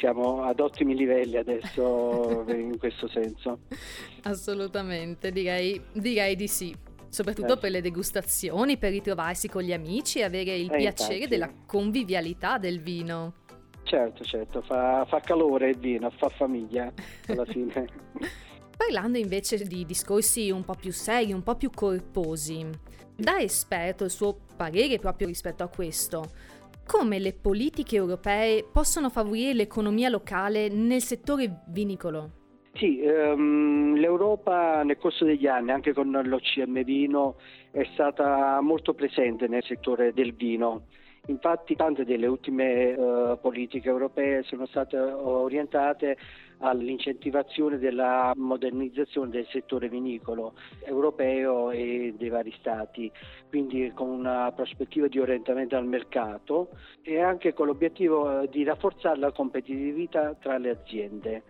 siamo 0.04 0.44
ad 0.44 0.60
ottimi 0.60 0.96
livelli 0.96 1.38
adesso 1.38 2.44
in 2.52 2.78
questo 2.78 3.08
senso. 3.08 3.60
Assolutamente, 4.24 5.32
direi, 5.32 5.82
direi 5.94 6.36
di 6.36 6.48
sì 6.48 6.76
soprattutto 7.08 7.54
eh. 7.54 7.58
per 7.58 7.70
le 7.70 7.80
degustazioni, 7.80 8.76
per 8.78 8.90
ritrovarsi 8.90 9.48
con 9.48 9.62
gli 9.62 9.72
amici 9.72 10.18
e 10.18 10.24
avere 10.24 10.56
il 10.56 10.72
eh, 10.72 10.78
piacere 10.78 11.14
infatti. 11.14 11.30
della 11.30 11.50
convivialità 11.66 12.58
del 12.58 12.82
vino. 12.82 13.34
Certo, 13.84 14.24
certo, 14.24 14.62
fa, 14.64 15.06
fa 15.08 15.20
calore 15.20 15.70
il 15.70 15.78
vino, 15.78 16.10
fa 16.10 16.28
famiglia 16.30 16.92
alla 17.28 17.46
fine. 17.46 17.88
Parlando 18.76 19.20
invece 19.20 19.58
di 19.64 19.86
discorsi 19.86 20.50
un 20.50 20.66
po' 20.66 20.74
più 20.74 20.92
seri, 20.92 21.32
un 21.32 21.44
po' 21.44 21.56
più 21.56 21.70
corposi, 21.70 22.68
da 23.16 23.40
esperto 23.40 24.06
il 24.06 24.10
suo 24.10 24.40
parere 24.58 24.98
proprio 24.98 25.28
rispetto 25.28 25.62
a 25.62 25.68
questo, 25.68 26.32
come 26.86 27.20
le 27.20 27.34
politiche 27.34 27.96
europee 27.96 28.66
possono 28.72 29.10
favorire 29.10 29.54
l'economia 29.54 30.10
locale 30.10 30.70
nel 30.70 31.02
settore 31.02 31.64
vinicolo? 31.68 32.42
Sì, 32.74 33.02
ehm, 33.02 33.96
l'Europa 33.96 34.82
nel 34.84 34.98
corso 34.98 35.26
degli 35.26 35.46
anni, 35.46 35.72
anche 35.72 35.94
con 35.94 36.10
l'OCM 36.10 36.84
Vino, 36.84 37.36
è 37.72 37.88
stata 37.94 38.60
molto 38.62 38.94
presente 38.94 39.48
nel 39.48 39.64
settore 39.64 40.12
del 40.14 40.34
vino. 40.34 40.88
Infatti 41.28 41.78
tante 41.78 42.04
delle 42.04 42.28
ultime 42.28 42.90
eh, 42.90 43.38
politiche 43.40 43.88
europee 43.88 44.44
sono 44.44 44.66
state 44.66 44.98
orientate 44.98 46.18
all'incentivazione 46.58 47.78
della 47.78 48.34
modernizzazione 48.36 49.30
del 49.30 49.48
settore 49.50 49.88
vinicolo 49.88 50.54
europeo 50.84 51.72
e 51.72 52.14
dei 52.18 52.28
vari 52.28 52.54
stati, 52.60 53.10
quindi 53.48 53.90
con 53.96 54.10
una 54.10 54.52
prospettiva 54.52 55.08
di 55.08 55.20
orientamento 55.20 55.78
al 55.78 55.86
mercato 55.86 56.72
e 57.02 57.22
anche 57.22 57.54
con 57.54 57.68
l'obiettivo 57.68 58.42
eh, 58.42 58.50
di 58.50 58.66
rafforzare 58.66 59.18
la 59.18 59.32
competitività 59.32 60.34
tra 60.34 60.58
le 60.58 60.72
aziende. 60.72 61.44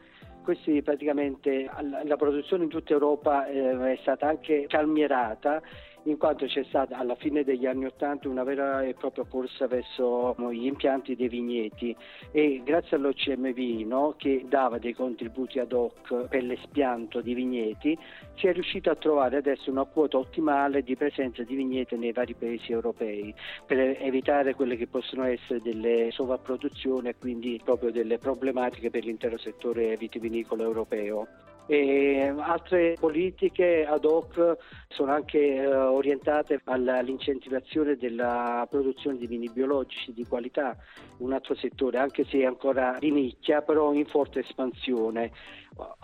Questi 0.43 0.83
praticamente 0.83 1.67
la 2.03 2.17
produzione 2.17 2.65
in 2.65 2.69
tutta 2.69 2.93
Europa 2.93 3.47
eh, 3.47 3.93
è 3.93 3.97
stata 4.01 4.27
anche 4.27 4.65
calmierata 4.67 5.63
in 6.03 6.17
quanto 6.17 6.45
c'è 6.45 6.63
stata 6.65 6.97
alla 6.97 7.15
fine 7.15 7.43
degli 7.43 7.65
anni 7.65 7.85
Ottanta 7.85 8.27
una 8.27 8.43
vera 8.43 8.83
e 8.83 8.93
propria 8.93 9.25
corsa 9.25 9.67
verso 9.67 10.35
gli 10.51 10.65
impianti 10.65 11.15
dei 11.15 11.29
vigneti 11.29 11.95
e 12.31 12.61
grazie 12.63 12.97
all'OCM 12.97 13.53
Vino 13.53 14.15
che 14.17 14.45
dava 14.47 14.79
dei 14.79 14.93
contributi 14.93 15.59
ad 15.59 15.71
hoc 15.71 16.27
per 16.27 16.43
l'espianto 16.43 17.21
di 17.21 17.33
vigneti 17.33 17.97
si 18.35 18.47
è 18.47 18.53
riuscito 18.53 18.89
a 18.89 18.95
trovare 18.95 19.37
adesso 19.37 19.71
una 19.71 19.85
quota 19.85 20.17
ottimale 20.17 20.83
di 20.83 20.95
presenza 20.95 21.43
di 21.43 21.55
vigneti 21.55 21.95
nei 21.95 22.11
vari 22.11 22.33
paesi 22.33 22.71
europei 22.71 23.33
per 23.65 23.97
evitare 24.01 24.55
quelle 24.55 24.75
che 24.75 24.87
possono 24.87 25.23
essere 25.23 25.61
delle 25.61 26.09
sovrapproduzioni 26.11 27.09
e 27.09 27.15
quindi 27.17 27.61
proprio 27.63 27.91
delle 27.91 28.17
problematiche 28.17 28.89
per 28.89 29.05
l'intero 29.05 29.37
settore 29.37 29.95
vitivinicolo 29.95 30.63
europeo. 30.63 31.27
E 31.65 32.33
altre 32.39 32.97
politiche 32.99 33.85
ad 33.85 34.03
hoc 34.03 34.57
sono 34.89 35.13
anche 35.13 35.39
eh, 35.39 35.65
orientate 35.65 36.59
all'incentivazione 36.65 37.95
della 37.95 38.67
produzione 38.69 39.17
di 39.17 39.27
vini 39.27 39.49
biologici 39.49 40.11
di 40.11 40.25
qualità, 40.27 40.75
un 41.19 41.31
altro 41.31 41.55
settore 41.55 41.99
anche 41.99 42.25
se 42.25 42.45
ancora 42.45 42.97
di 42.99 43.11
nicchia 43.11 43.61
però 43.61 43.93
in 43.93 44.05
forte 44.05 44.39
espansione. 44.39 45.31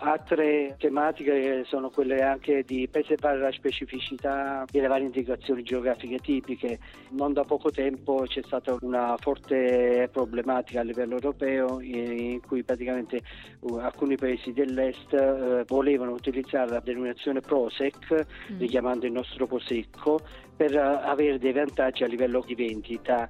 Altre 0.02 0.76
tematiche 0.78 1.62
sono 1.64 1.90
quelle 1.90 2.22
anche 2.22 2.64
di 2.64 2.88
preservare 2.90 3.38
la 3.38 3.52
specificità 3.52 4.64
delle 4.70 4.88
varie 4.88 5.06
indicazioni 5.06 5.62
geografiche 5.62 6.18
tipiche. 6.18 6.78
Non 7.10 7.32
da 7.32 7.44
poco 7.44 7.70
tempo 7.70 8.24
c'è 8.26 8.42
stata 8.44 8.76
una 8.80 9.16
forte 9.18 10.08
problematica 10.10 10.80
a 10.80 10.84
livello 10.84 11.14
europeo 11.14 11.80
in 11.80 12.40
cui 12.40 12.64
praticamente 12.64 13.20
uh, 13.60 13.76
alcuni 13.76 14.16
paesi 14.16 14.52
dell'est 14.52 15.12
uh, 15.12 15.64
volevano 15.66 16.12
utilizzare 16.12 16.70
la 16.70 16.80
denominazione 16.80 17.40
Prosec, 17.40 18.26
mm. 18.52 18.58
richiamando 18.58 19.06
il 19.06 19.12
nostro 19.12 19.46
Prosecco, 19.46 20.20
per 20.56 20.74
uh, 20.74 21.06
avere 21.06 21.38
dei 21.38 21.52
vantaggi 21.52 22.02
a 22.02 22.08
livello 22.08 22.42
di 22.44 22.54
vendita. 22.54 23.28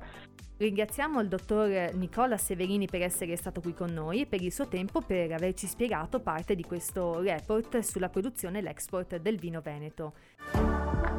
Ringraziamo 0.61 1.23
il 1.23 1.29
dottor 1.29 1.95
Nicola 1.95 2.37
Severini 2.37 2.85
per 2.87 3.01
essere 3.01 3.35
stato 3.35 3.63
qui 3.63 3.73
con 3.73 3.95
noi 3.95 4.21
e 4.21 4.27
per 4.27 4.43
il 4.43 4.53
suo 4.53 4.69
tempo 4.69 5.01
per 5.01 5.33
averci 5.33 5.67
spiegato 5.67 6.21
parte 6.21 6.55
di 6.55 6.63
questo 6.65 7.19
report 7.21 7.79
sulla 7.79 8.11
produzione 8.11 8.59
e 8.59 8.61
l'export 8.61 9.17
del 9.17 9.39
vino 9.39 9.63
veneto. 9.63 10.13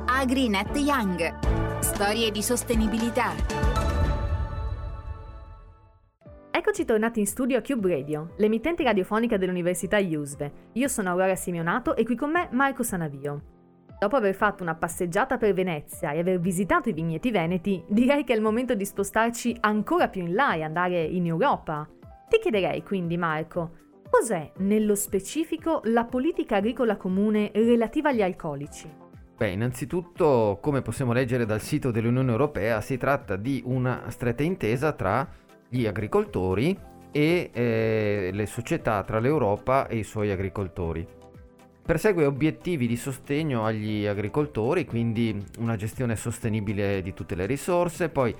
AgriNet 0.06 0.78
Young. 0.78 1.80
Storie 1.80 2.30
di 2.30 2.44
sostenibilità. 2.44 3.34
Eccoci 6.52 6.86
tornati 6.86 7.20
in 7.20 7.26
studio 7.26 7.58
a 7.58 7.62
Cube 7.62 7.96
Radio, 7.96 8.36
l'emittente 8.38 8.84
radiofonica 8.84 9.38
dell'Università 9.38 9.98
IUSVE. 9.98 10.52
Io 10.74 10.88
sono 10.88 11.10
Aurora 11.10 11.36
Simeonato 11.36 11.96
e 11.96 12.06
qui 12.06 12.16
con 12.16 12.30
me 12.30 12.48
Marco 12.52 12.84
Sanavio. 12.84 13.61
Dopo 14.01 14.15
aver 14.15 14.34
fatto 14.34 14.63
una 14.63 14.74
passeggiata 14.74 15.38
per 15.38 15.53
Venezia 15.53 16.12
e 16.12 16.17
aver 16.17 16.39
visitato 16.39 16.89
i 16.89 16.91
vigneti 16.91 17.29
veneti, 17.29 17.84
direi 17.88 18.24
che 18.24 18.34
è 18.34 18.36
il 18.36 18.41
momento 18.41 18.74
di 18.74 18.84
spostarci 18.84 19.58
ancora 19.60 20.08
più 20.08 20.24
in 20.24 20.34
là 20.34 20.55
e 20.55 20.63
andare 20.63 21.03
in 21.03 21.27
Europa. 21.27 21.88
Ti 22.27 22.39
chiederei 22.39 22.81
quindi, 22.81 23.15
Marco, 23.15 23.74
cos'è 24.10 24.53
nello 24.58 24.96
specifico 24.96 25.81
la 25.84 26.05
politica 26.05 26.55
agricola 26.55 26.98
comune 26.98 27.51
relativa 27.53 28.10
agli 28.10 28.24
alcolici? 28.24 28.91
Beh, 29.38 29.51
innanzitutto, 29.51 30.58
come 30.60 30.81
possiamo 30.81 31.13
leggere 31.13 31.46
dal 31.46 31.62
sito 31.62 31.91
dell'Unione 31.91 32.31
Europea, 32.31 32.81
si 32.81 32.98
tratta 32.98 33.36
di 33.36 33.62
una 33.67 34.05
stretta 34.08 34.41
intesa 34.41 34.93
tra 34.93 35.29
gli 35.70 35.86
agricoltori 35.86 36.75
e 37.12 37.51
eh, 37.53 38.31
le 38.34 38.46
società 38.48 39.03
tra 39.03 39.20
l'Europa 39.20 39.86
e 39.86 39.98
i 39.98 40.03
suoi 40.03 40.31
agricoltori. 40.31 41.20
Persegue 41.84 42.26
obiettivi 42.26 42.88
di 42.88 42.96
sostegno 42.96 43.66
agli 43.66 44.06
agricoltori, 44.06 44.86
quindi 44.86 45.46
una 45.58 45.76
gestione 45.76 46.16
sostenibile 46.16 47.02
di 47.02 47.14
tutte 47.14 47.36
le 47.36 47.46
risorse, 47.46 48.10
poi 48.10 48.34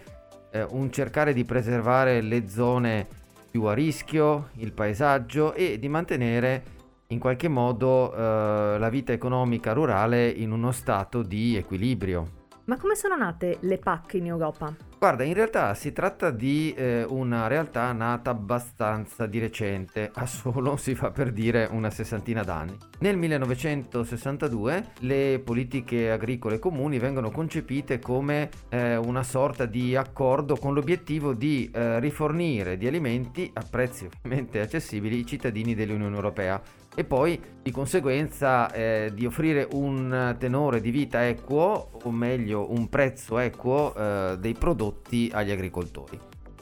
eh, 0.52 0.66
un 0.70 0.92
cercare 0.92 1.34
di 1.34 1.44
preservare 1.44 2.22
le 2.22 2.48
zone 2.48 3.08
più 3.50 3.64
a 3.64 3.74
rischio, 3.74 4.50
il 4.58 4.72
paesaggio 4.72 5.54
e 5.54 5.80
di 5.80 5.90
mantenere 5.90 6.80
in 7.08 7.20
qualche 7.20 7.50
modo 7.50 8.14
eh, 8.14 8.78
la 8.78 8.90
vita 8.90 9.12
economica 9.12 9.74
rurale 9.74 10.30
in 10.30 10.52
uno 10.52 10.72
stato 10.72 11.24
di 11.24 11.58
equilibrio. 11.58 12.40
Ma 12.66 12.78
come 12.78 12.96
sono 12.96 13.18
nate 13.18 13.58
le 13.62 13.78
PAC 13.80 14.14
in 14.14 14.28
Europa? 14.28 14.91
Guarda, 15.02 15.24
in 15.24 15.34
realtà 15.34 15.74
si 15.74 15.94
tratta 15.94 16.30
di 16.30 16.76
eh, 16.78 17.04
una 17.10 17.48
realtà 17.48 17.92
nata 17.92 18.30
abbastanza 18.30 19.26
di 19.26 19.40
recente, 19.40 20.12
a 20.14 20.28
solo 20.28 20.78
si 20.78 20.94
fa 20.94 21.10
per 21.10 21.32
dire 21.32 21.68
una 21.72 21.90
sessantina 21.90 22.44
d'anni. 22.44 22.78
Nel 23.00 23.18
1962 23.18 24.92
le 25.00 25.42
politiche 25.44 26.12
agricole 26.12 26.60
comuni 26.60 27.00
vengono 27.00 27.32
concepite 27.32 27.98
come 27.98 28.52
eh, 28.70 28.96
una 28.96 29.24
sorta 29.24 29.66
di 29.66 29.96
accordo 29.96 30.56
con 30.56 30.76
l'obiettivo 30.76 31.34
di 31.34 31.72
eh, 31.74 32.00
rifornire 32.00 32.78
di 32.78 32.86
alimenti 32.86 33.50
a 33.56 33.66
prezzi 33.68 34.06
ovviamente 34.06 34.60
accessibili 34.60 35.18
i 35.18 35.26
cittadini 35.26 35.74
dell'Unione 35.74 36.14
Europea 36.14 36.62
e 36.94 37.04
poi 37.04 37.40
di 37.62 37.72
conseguenza 37.72 38.72
eh, 38.72 39.12
di 39.14 39.26
offrire 39.26 39.68
un 39.74 40.36
tenore 40.38 40.82
di 40.82 40.92
vita 40.92 41.28
equo, 41.28 41.92
o 42.04 42.12
meglio 42.12 42.72
un 42.72 42.90
prezzo 42.90 43.38
equo 43.40 43.94
eh, 43.96 44.38
dei 44.40 44.54
prodotti 44.54 45.30
agli 45.34 45.52
agricoltori. 45.52 46.20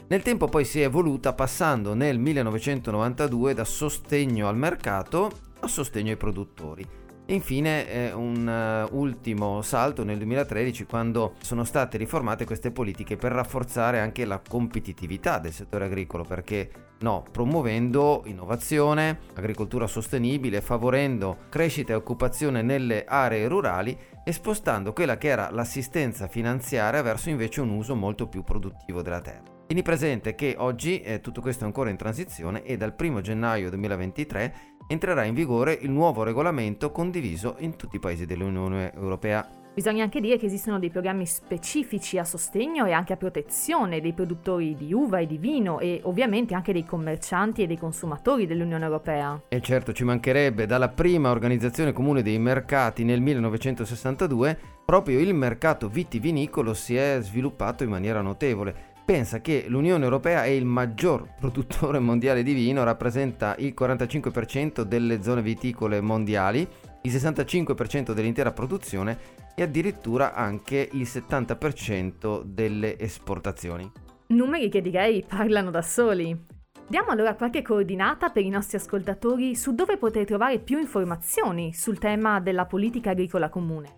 Nel 0.08 0.22
tempo 0.22 0.48
poi 0.48 0.64
si 0.64 0.80
è 0.80 0.84
evoluta 0.84 1.32
passando 1.32 1.94
nel 1.94 2.18
1992 2.18 3.54
da 3.54 3.64
sostegno 3.64 4.48
al 4.48 4.56
mercato 4.56 5.30
a 5.60 5.68
sostegno 5.68 6.10
ai 6.10 6.16
produttori 6.16 6.99
infine 7.34 7.88
eh, 7.88 8.12
un 8.12 8.88
uh, 8.90 8.96
ultimo 8.96 9.62
salto 9.62 10.04
nel 10.04 10.18
2013 10.18 10.84
quando 10.84 11.34
sono 11.40 11.64
state 11.64 11.96
riformate 11.96 12.44
queste 12.44 12.70
politiche 12.70 13.16
per 13.16 13.32
rafforzare 13.32 14.00
anche 14.00 14.24
la 14.24 14.40
competitività 14.46 15.38
del 15.38 15.52
settore 15.52 15.84
agricolo 15.84 16.24
perché 16.24 16.70
no, 17.00 17.24
promuovendo 17.30 18.22
innovazione, 18.26 19.20
agricoltura 19.34 19.86
sostenibile, 19.86 20.60
favorendo 20.60 21.38
crescita 21.48 21.92
e 21.92 21.96
occupazione 21.96 22.62
nelle 22.62 23.04
aree 23.04 23.48
rurali 23.48 23.96
e 24.22 24.32
spostando 24.32 24.92
quella 24.92 25.16
che 25.16 25.28
era 25.28 25.50
l'assistenza 25.50 26.26
finanziaria 26.28 27.02
verso 27.02 27.30
invece 27.30 27.60
un 27.60 27.70
uso 27.70 27.94
molto 27.94 28.26
più 28.26 28.42
produttivo 28.42 29.02
della 29.02 29.20
terra. 29.20 29.58
Tieni 29.70 29.84
presente 29.84 30.34
che 30.34 30.56
oggi 30.58 31.00
eh, 31.00 31.20
tutto 31.20 31.40
questo 31.40 31.62
è 31.62 31.66
ancora 31.66 31.90
in 31.90 31.96
transizione 31.96 32.64
e 32.64 32.76
dal 32.76 32.92
1 32.98 33.20
gennaio 33.20 33.70
2023 33.70 34.54
entrerà 34.90 35.22
in 35.22 35.34
vigore 35.34 35.78
il 35.80 35.90
nuovo 35.90 36.24
regolamento 36.24 36.90
condiviso 36.90 37.54
in 37.58 37.76
tutti 37.76 37.96
i 37.96 38.00
paesi 38.00 38.26
dell'Unione 38.26 38.92
Europea. 38.92 39.48
Bisogna 39.72 40.02
anche 40.02 40.20
dire 40.20 40.36
che 40.36 40.46
esistono 40.46 40.80
dei 40.80 40.90
programmi 40.90 41.26
specifici 41.26 42.18
a 42.18 42.24
sostegno 42.24 42.86
e 42.86 42.92
anche 42.92 43.12
a 43.12 43.16
protezione 43.16 44.00
dei 44.00 44.12
produttori 44.12 44.74
di 44.74 44.92
uva 44.92 45.20
e 45.20 45.28
di 45.28 45.38
vino 45.38 45.78
e 45.78 46.00
ovviamente 46.02 46.54
anche 46.54 46.72
dei 46.72 46.84
commercianti 46.84 47.62
e 47.62 47.68
dei 47.68 47.78
consumatori 47.78 48.48
dell'Unione 48.48 48.84
Europea. 48.84 49.40
E 49.46 49.60
certo 49.60 49.92
ci 49.92 50.02
mancherebbe, 50.02 50.66
dalla 50.66 50.88
prima 50.88 51.30
organizzazione 51.30 51.92
comune 51.92 52.22
dei 52.22 52.38
mercati 52.40 53.04
nel 53.04 53.20
1962, 53.20 54.58
proprio 54.84 55.20
il 55.20 55.32
mercato 55.34 55.88
vitivinicolo 55.88 56.74
si 56.74 56.96
è 56.96 57.18
sviluppato 57.20 57.84
in 57.84 57.90
maniera 57.90 58.22
notevole 58.22 58.89
pensa 59.10 59.40
che 59.40 59.64
l'Unione 59.66 60.04
Europea 60.04 60.44
è 60.44 60.50
il 60.50 60.64
maggior 60.64 61.34
produttore 61.36 61.98
mondiale 61.98 62.44
di 62.44 62.52
vino, 62.52 62.84
rappresenta 62.84 63.56
il 63.58 63.74
45% 63.76 64.82
delle 64.82 65.20
zone 65.20 65.42
viticole 65.42 66.00
mondiali, 66.00 66.60
il 67.02 67.12
65% 67.12 68.12
dell'intera 68.12 68.52
produzione 68.52 69.18
e 69.56 69.64
addirittura 69.64 70.32
anche 70.32 70.88
il 70.92 71.02
70% 71.02 72.42
delle 72.44 72.96
esportazioni. 73.00 73.90
Numeri 74.28 74.68
che 74.68 74.80
direi 74.80 75.24
parlano 75.26 75.72
da 75.72 75.82
soli. 75.82 76.46
Diamo 76.86 77.10
allora 77.10 77.34
qualche 77.34 77.62
coordinata 77.62 78.28
per 78.28 78.44
i 78.44 78.48
nostri 78.48 78.76
ascoltatori 78.76 79.56
su 79.56 79.74
dove 79.74 79.96
poter 79.96 80.24
trovare 80.24 80.60
più 80.60 80.78
informazioni 80.78 81.74
sul 81.74 81.98
tema 81.98 82.38
della 82.38 82.66
politica 82.66 83.10
agricola 83.10 83.48
comune. 83.48 83.88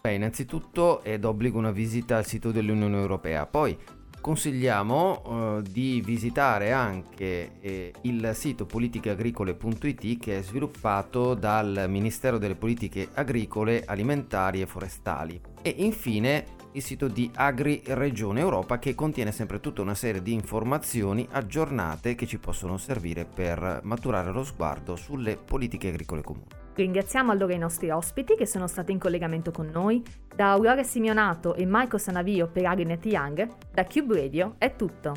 Beh, 0.00 0.14
innanzitutto 0.14 1.02
è 1.02 1.18
d'obbligo 1.18 1.58
una 1.58 1.72
visita 1.72 2.18
al 2.18 2.24
sito 2.24 2.52
dell'Unione 2.52 2.98
Europea, 2.98 3.46
poi 3.46 3.76
consigliamo 4.20 5.22
uh, 5.56 5.62
di 5.62 6.02
visitare 6.04 6.72
anche 6.72 7.52
eh, 7.60 7.92
il 8.02 8.30
sito 8.34 8.66
politicheagricole.it 8.66 10.18
che 10.18 10.38
è 10.38 10.42
sviluppato 10.42 11.34
dal 11.34 11.86
Ministero 11.88 12.38
delle 12.38 12.54
Politiche 12.54 13.08
Agricole, 13.14 13.82
Alimentari 13.84 14.60
e 14.60 14.66
Forestali 14.66 15.40
e 15.62 15.74
infine 15.78 16.58
il 16.72 16.82
sito 16.82 17.08
di 17.08 17.30
Agri 17.34 17.82
Regione 17.84 18.40
Europa 18.40 18.78
che 18.78 18.94
contiene 18.94 19.32
sempre 19.32 19.60
tutta 19.60 19.82
una 19.82 19.94
serie 19.94 20.22
di 20.22 20.32
informazioni 20.32 21.26
aggiornate 21.30 22.14
che 22.14 22.26
ci 22.26 22.38
possono 22.38 22.76
servire 22.76 23.24
per 23.24 23.80
maturare 23.82 24.30
lo 24.30 24.44
sguardo 24.44 24.96
sulle 24.96 25.36
politiche 25.36 25.88
agricole 25.88 26.22
comuni. 26.22 26.59
Ringraziamo 26.80 27.30
allora 27.30 27.52
i 27.52 27.58
nostri 27.58 27.90
ospiti 27.90 28.34
che 28.36 28.46
sono 28.46 28.66
stati 28.66 28.90
in 28.90 28.98
collegamento 28.98 29.50
con 29.50 29.66
noi. 29.66 30.02
Da 30.34 30.52
Aurora 30.52 30.82
Simeonato 30.82 31.54
e 31.54 31.66
Marco 31.66 31.98
Sanavio 31.98 32.48
per 32.48 32.64
AgriNet 32.64 33.04
Young, 33.04 33.48
da 33.70 33.84
Cube 33.84 34.18
Radio 34.18 34.54
è 34.56 34.74
tutto. 34.76 35.12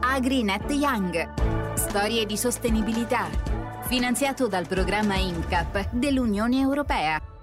AgriNet 0.00 0.70
Young. 0.70 1.74
Storie 1.74 2.24
di 2.24 2.36
sostenibilità. 2.36 3.24
Finanziato 3.88 4.46
dal 4.46 4.68
programma 4.68 5.16
INCAP 5.16 5.90
dell'Unione 5.90 6.60
Europea. 6.60 7.35